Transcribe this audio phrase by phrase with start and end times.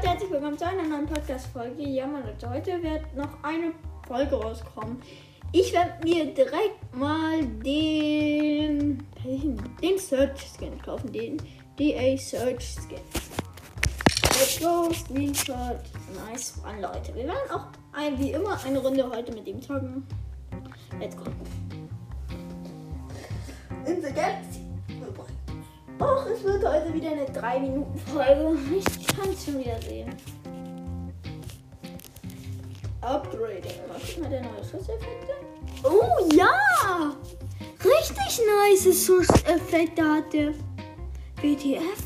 [0.00, 1.82] Leute, herzlich willkommen zu einer neuen Podcast-Folge.
[1.82, 3.74] Ja, meine Leute, heute wird noch eine
[4.08, 5.02] Folge rauskommen.
[5.52, 9.06] Ich werde mir direkt mal den,
[9.82, 11.36] den Search Skin kaufen, den
[11.78, 12.98] DA Search Skin.
[14.22, 15.82] Let's go, Screenshot.
[16.26, 17.14] Nice one, Leute.
[17.14, 20.06] Wir werden auch ein, wie immer eine Runde heute mit ihm zocken.
[20.98, 21.24] Let's go.
[23.84, 24.59] In the Galaxy.
[26.00, 28.56] Och, es wird heute wieder eine 3-Minuten-Folge.
[28.74, 30.08] Ich kann es schon wieder sehen.
[33.02, 33.72] Upgrading.
[34.20, 35.34] Mal der neue Schusseffekte?
[35.84, 37.14] Oh ja!
[37.84, 40.54] Richtig nice Schusseffekte hat der
[41.42, 42.02] WTF.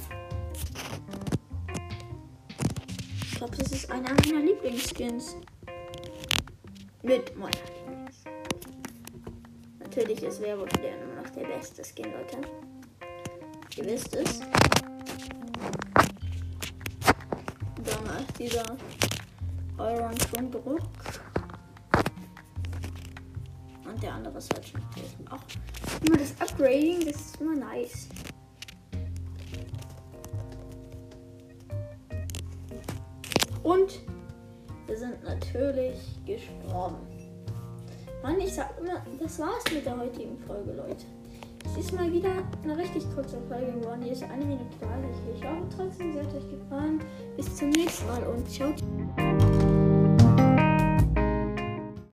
[3.23, 5.37] Ich glaube, das ist einer meiner Lieblingsskins.
[7.03, 8.25] Mit meiner Lieblings.
[9.79, 12.39] Natürlich ist Werwolf der immer noch der beste Skin, Leute.
[13.77, 14.41] Ihr wisst es.
[17.85, 18.65] Dann dieser
[19.79, 20.79] Iron Schwungbruch.
[23.85, 24.81] Und der andere ist halt schon
[25.29, 25.41] auch.
[26.07, 28.09] Immer das Upgrading, das ist immer nice.
[33.65, 34.01] Und
[34.87, 36.99] wir sind natürlich gestorben.
[38.23, 41.05] Mann, ich sag immer, das war's mit der heutigen Folge, Leute.
[41.79, 42.31] Ist mal wieder
[42.63, 44.03] eine richtig kurze Folge geworden.
[44.05, 45.37] Die ist eine Minute 30.
[45.37, 47.01] Ich hoffe trotzdem, sie hat euch gefallen.
[47.37, 48.75] Bis zum nächsten Mal und ciao.